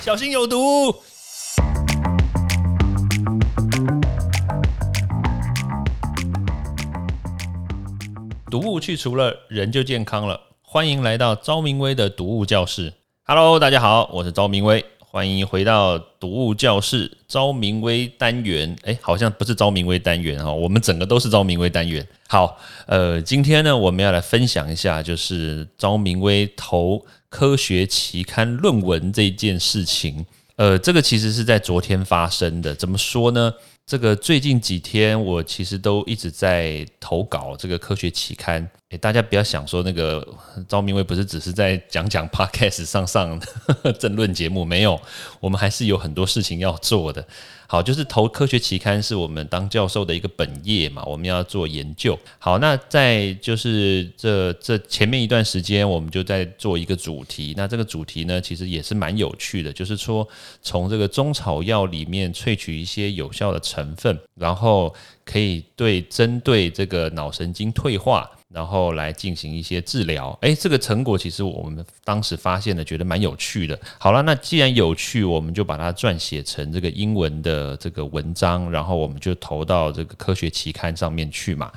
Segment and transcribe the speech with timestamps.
[0.00, 0.94] 小心有毒。
[8.50, 10.40] 毒物去除了，人就健康了。
[10.62, 12.94] 欢迎来到昭明威的毒物教室。
[13.24, 14.84] Hello，大家好，我是昭明威，
[15.18, 18.76] 欢迎回到读物教室昭明威单元。
[18.84, 22.06] 哎，好像不是昭明威单元哈，我们整个都是昭明威单元。
[22.28, 22.56] 好，
[22.86, 30.24] 呃，今天呢，我们要来分享一下，就是昭明威投科学期刊论文这件事情。
[30.54, 32.72] 呃，这个其实是在昨天发生的。
[32.72, 33.52] 怎么说呢？
[33.84, 38.70] 这个最近几天，我其实都一直在投稿这个科学期刊。
[38.90, 40.26] 诶，大家不要想说那个
[40.66, 43.38] 赵明威不是只是在讲讲 podcast 上上
[43.98, 44.98] 政 论节目，没有，
[45.40, 47.22] 我们还是有很多事情要做的。
[47.66, 52.18] 好，就是投科学期刊是我们当教授的一个本业嘛，我们要做研究。
[52.38, 57.52] 好，那在就是这这前面一段时间，我们就在做一个主题。
[57.58, 60.26] 那这个主题呢，其实也是蛮有趣的，就是说
[60.62, 64.94] 从这个中草药里面萃取一些有效的成分，然后
[65.26, 68.26] 可以对针对这个脑神经退化。
[68.52, 73.78] 然后来进行一些治疗，诶，这个成果其实我们当时发现的，觉得蛮有趣的。
[73.98, 81.70] 好了，那既然有趣，我们就把它撰写成这个英文的这个文章，然后我们就投到这个科学期刊上面去嘛。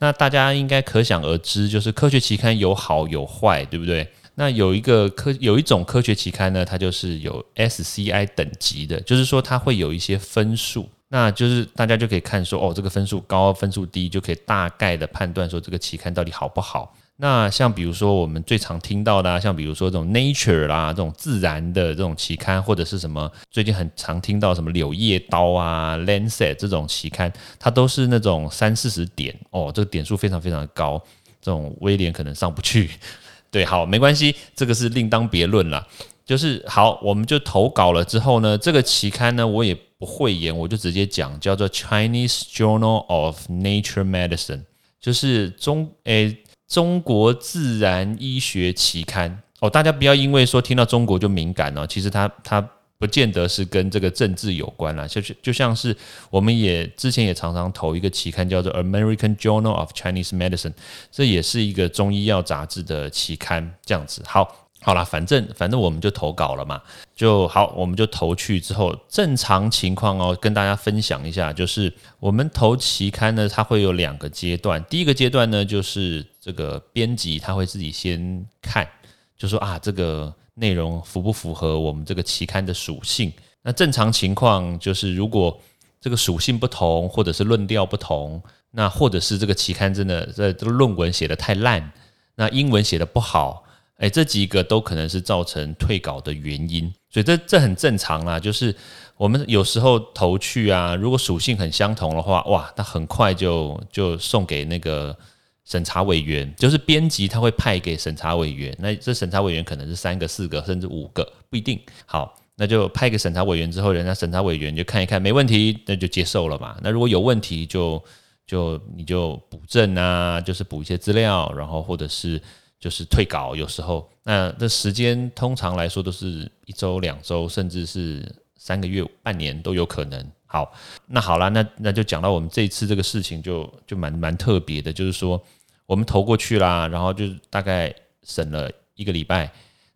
[0.00, 4.08] 那大家应该可想而知，就是科学期刊有好有坏，对不对？
[4.34, 10.88] 那有一个科有一种科学期刊呢，它就是有 SCI 等级的，就是说它会有一些分数。
[11.08, 16.94] 那就是大家就可以看说，哦，这个分数高，分数低，就可以大概的判断说这个期刊到底好不好。
[17.18, 31.02] 那像比如说我们最常听到的，像比如说这种 Nature 啦，这种自然的这种期刊，或者是什么最近很常听到什么柳叶刀啊、Lancet 这种期刊，它都是那种三四十点哦，这个点数非常非常高，
[31.40, 32.90] 这种威廉可能上不去。
[33.50, 35.86] 对，好，没关系，这个是另当别论了。
[36.26, 44.62] 就是好，我们就投稿了之后呢，这个期刊呢，我也不讳言，我就直接讲，叫做 Chinese Journal of Nature Medicine，
[45.00, 46.36] 就是中诶
[46.66, 49.70] 中国自然医学期刊哦。
[49.70, 52.60] 大家不要因为说听到中国就敏感哦，其实它它
[52.98, 55.96] 不见得是跟这个政治有关啦，就是就像是
[56.28, 60.72] 我们也之前也常常投一个期刊叫做 American Journal of Chinese Medicine，
[61.12, 64.65] 这也是一个中医药杂志的期刊，这样子好。
[64.86, 66.80] 好了，反正反正我们就投稿了嘛，
[67.16, 74.80] 就好，我们就投去之后，正常情况哦，跟大家分享一下，就是我们投期刊呢，它会有两个阶段。
[74.84, 78.88] 第一个阶段呢，就是这个编辑他会自己先看，
[79.36, 83.32] 就说啊，这个内容符不符合我们这个期刊的属性。
[83.62, 85.60] 那正常情况就是，如果
[86.00, 91.90] 这个属性不同，或者是论调不同，那或者是这个期刊真的这这个论文写的太烂，
[92.36, 93.65] 那英文写的不好。
[93.96, 98.38] 哎，这几个都可能是造成退稿的原因，所以这这很正常啦。
[98.38, 98.74] 就是
[99.16, 105.16] 我们有时候投去啊，如果属性很相同的话，哇，那很快就就送给那个
[105.64, 108.76] 审查委员，就是编辑他会派给审查委员。
[108.78, 111.80] 那这审查委员可能是三个、四个，甚至五个，不一定。
[112.04, 116.76] 好，那就派给审查委员之后，人家审查委员就看一看，没问题，那就接受了嘛。
[116.82, 118.04] 那如果有问题，就
[118.46, 122.38] 就你就补正啊，就是补一些资料，然后或者是。
[122.78, 128.22] 就是退稿，有时候那这时间通常来说都是一周、两周，甚至是
[128.56, 130.24] 三个月、半年都有可能。
[130.44, 130.72] 好，
[131.06, 135.42] 那好了，那那就讲到我们这一次这个事情，就就蛮蛮特别的，就是说
[135.86, 137.92] 我们投过去啦，然后就大概
[138.22, 139.50] 审了一个礼拜。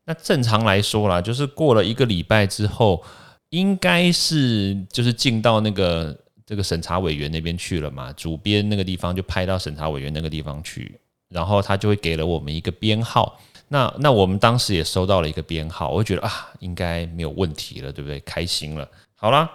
[0.04, 3.02] 那正常来说啦，就是过了一个礼拜之后，
[3.50, 11.00] 应该是就是进到那个这个审查委员那边去了嘛，主编那个地方就派到审查委员那个地方去。
[11.30, 18.18] 然后他就会给了我们一个编号，那那我们当时也收到了一个编号，我就觉得啊，应该没有问题了，对不对？
[18.20, 18.86] 开心了。
[19.14, 19.48] 好了，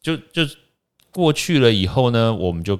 [0.00, 0.42] 就就
[1.10, 2.78] 过去了以后呢，我们就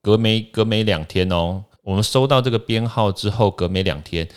[0.00, 4.28] 隔没隔没两天哦，我们收到这个编号之后，隔没两天，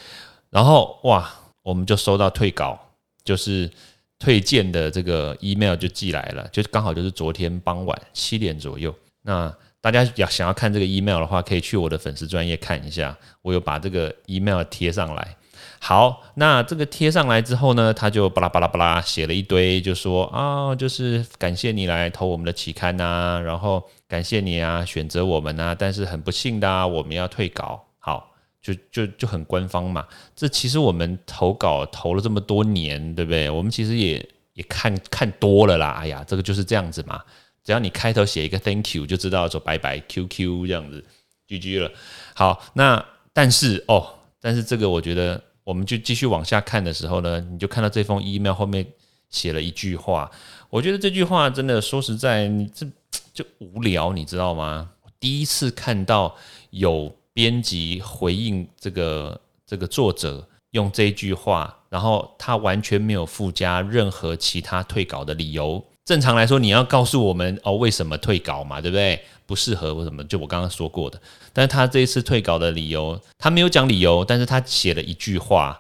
[0.50, 2.80] 然后哇，我们就收到退稿，
[3.24, 3.70] 就是
[4.18, 9.56] 退件的这个 email 就寄来了，就刚好就是昨天傍晚七点左右，那。
[9.82, 15.36] 大家要想要看这个 email 的话，可以去我的粉丝专业看一下，我有把这个 email 贴上来。
[15.80, 27.84] 好，那这个贴上来之后呢，他就巴拉巴拉巴拉写了一堆，就说啊，就是感谢你来投我们的期刊呐，然后感谢你啊选择我们呐，但是很不幸的啊，我们要退稿。
[27.98, 28.32] 好，
[28.62, 30.06] 就就就很官方嘛。
[30.36, 33.50] 这其实我们投稿投了这么多年，对不对？
[33.50, 34.24] 我们其实也
[34.54, 35.98] 也看看多了啦。
[36.00, 37.20] 哎呀，这个就是这样子嘛。
[37.64, 41.04] 只要你开头写一个 Thank you，就知道说拜拜 QQ 这样子
[41.48, 41.92] ，GG 了。
[42.34, 48.86] 好，那但是哦，但是这个我觉得，我们就继续往下看的时候呢，你就看到这封 email 后面
[49.30, 50.30] 写了一句话，
[50.70, 52.88] 我觉得这句话真的说实在，你这
[53.34, 54.90] 就无聊，你知道吗？
[55.20, 56.36] 第一次看到
[56.72, 65.86] 有编辑回应这个这个作者用这句话，然后他完全没有附加任何其他退稿的理由。
[66.12, 69.18] 正常来说，你要告诉我们哦，为什么退稿嘛，对不对？
[69.46, 71.18] 不适合或什么，就我刚刚说过的。
[71.54, 75.80] 但是他这一次退稿的理由，他没有讲理由，但是他写了一句话。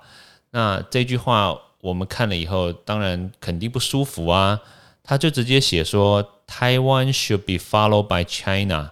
[0.51, 4.57] 那这句话我们看了以后，当然肯定不舒服啊。
[5.04, 8.92] 他就直接写说，Taiwan should be followed by China。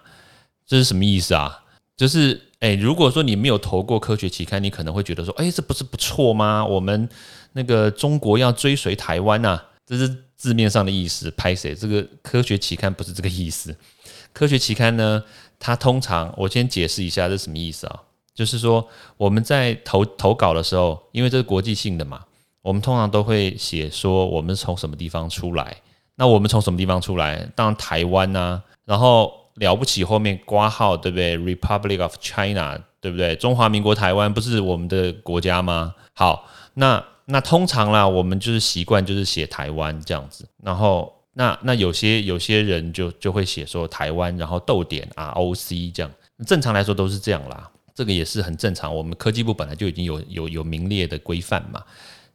[0.66, 1.62] 这是什么意思啊？
[1.96, 6.62] 就是哎，如果说你没有投过科学期刊，你可能会觉得说，哎，这不是不错吗？
[6.62, 7.08] 我们
[7.54, 9.62] 那个中国要追随台湾呐，
[9.98, 10.24] 这是。
[10.40, 11.74] 字面上的意思，拍谁？
[11.74, 13.76] 这个科学期刊不是这个意思。
[14.32, 15.22] 科学期刊呢，
[15.58, 18.00] 它通常我先解释一下这是什么意思啊？
[18.34, 18.88] 就是说
[19.18, 22.22] 我们在投投稿的时候，因为这是国际性的嘛，
[22.62, 25.76] 我们通常都会写说我们从什么地方出来。
[26.14, 27.46] 那我们从什么地方出来？
[27.54, 33.36] 当然台湾呐，然后了不起后面挂号，对不对？Republic of China，对不对？
[33.36, 35.94] 中华民国台湾不是我们的国家吗？
[36.14, 37.04] 好，那。
[37.30, 46.10] 那通常啦，我们就是习惯就是写台湾这样子，然后那那有些有些人就就会写说台湾，然后逗点 R O C 这样，
[46.46, 48.94] 正常来说都是这样啦，这个也是很正常。
[48.94, 51.82] 我们科技部本来就已经有有有名列的规范嘛，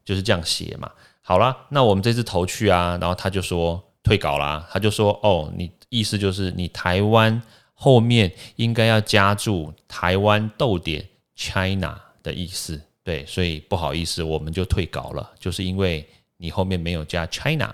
[0.04, 0.90] 就是这样写嘛。
[1.22, 7.42] 好啦，那我们这次投去啊，然后他就说退稿啦，他就说哦，你意思就是你台湾
[7.74, 11.06] 后面应该要加注台湾逗点
[11.36, 12.80] China 的意思。
[13.06, 16.04] 对，所以不好意思，我们就退稿了，就是因为
[16.38, 17.72] 你后面没有加 China。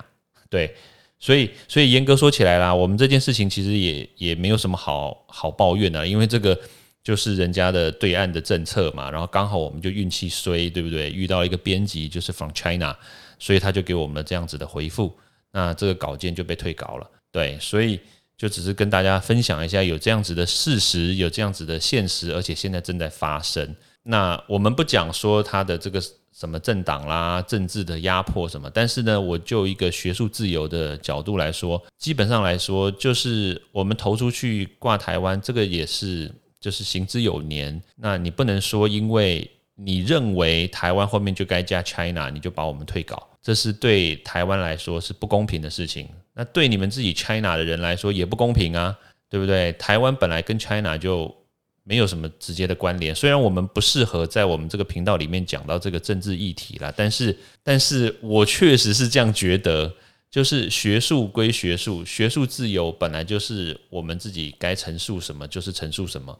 [0.49, 0.75] 对，
[1.19, 6.59] 所以所以严格说起来啦，我们这件事情其实也也没有什么好好抱怨的，因为这个
[7.01, 11.09] 就是人家的对岸的政策嘛，然后刚好我们就运气衰，对不对？
[11.11, 12.93] 遇到一个编辑就是 from China，
[13.39, 15.17] 所以他就给我们这样子的回复，
[15.53, 17.09] 那这个稿件就被退稿了。
[17.31, 17.97] 对，所以
[18.37, 23.73] 就只是跟大家分享一下，有这样子的事实，有这样子的现实，而且现在正在发生。
[24.03, 26.01] 那我们不讲说他的这个
[26.33, 37.79] 什么政党啦、政治的压迫什么，但是呢，我就一个学术自由的角度来说，基本上来说，就是我们投出去挂台湾，这个也是就是行之有年。
[37.95, 46.07] 那你不能说因为你认为台湾后面就该加 China，你就把我们退稿，这是对台湾来说是不公平的事情。
[46.33, 48.97] 那对你们自己 China 的人来说也不公平啊，
[49.29, 49.73] 对不对？
[49.73, 51.35] 台湾本来跟 China 就。
[51.83, 59.91] 没有什么直接的关联，虽然我们不适合在我们这个频道里面讲到这个政治议题啦，但是，但是我确实是这样觉得，
[60.29, 66.37] 就是学术归学术，学术自由本来就是我们自己该陈述什么就是陈述什么，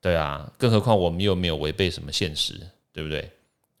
[0.00, 2.54] 对啊，更何况我们又没有违背什么现实，
[2.92, 3.30] 对不对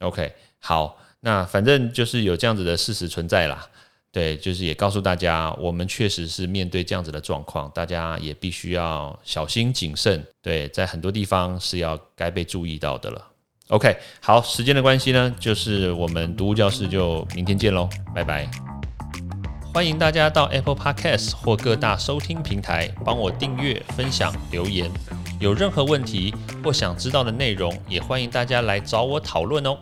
[0.00, 3.66] ？OK，好，那反正就是有这样子的事实存在啦。
[4.12, 10.24] 对，就是也告诉大家，我们确实是面对这样子的状况，大家也必须要小心谨慎。
[10.42, 13.26] 对，在很多地方是要该被注意到的了。
[13.68, 18.50] OK，好，时间的关系呢，就是我们读物教室就明天见喽，拜拜。
[19.72, 24.90] 欢迎大家到 Apple Podcast 或各大收听平台帮我订阅、分享、留言。
[25.38, 26.34] 有任何问题
[26.64, 29.78] 或想知道的内容，也欢迎大家来找我讨论哦。